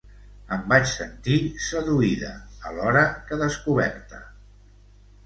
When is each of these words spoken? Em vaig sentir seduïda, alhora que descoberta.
Em 0.55 0.61
vaig 0.71 0.85
sentir 0.91 1.35
seduïda, 1.65 2.31
alhora 2.71 3.05
que 3.29 3.39
descoberta. 3.43 4.23